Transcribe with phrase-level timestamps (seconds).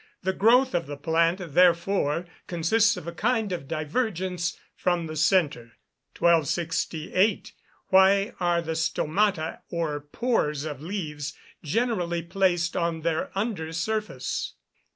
[0.23, 5.77] The growth of the plant, therefore, consists of a kind of divergence from the centre.
[6.17, 7.51] 1268.
[7.93, 14.55] _Why are the stomata, or pores of leaves, generally placed on their under surface?